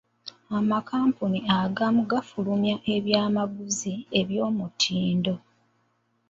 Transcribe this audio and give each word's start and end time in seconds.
Amakampuni 0.57 1.39
agamu 1.59 2.01
gafulumya 2.11 2.75
ebyamaguzi 2.95 3.93
ebyomutindo. 4.19 5.35